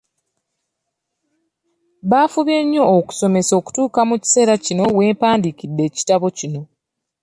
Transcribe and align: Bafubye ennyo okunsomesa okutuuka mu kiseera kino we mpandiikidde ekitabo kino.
Bafubye 2.09 2.55
ennyo 2.61 2.83
okunsomesa 2.97 3.53
okutuuka 3.59 3.99
mu 4.09 4.15
kiseera 4.21 4.53
kino 4.65 4.83
we 4.97 5.05
mpandiikidde 5.15 5.81
ekitabo 5.89 6.25
kino. 6.37 6.61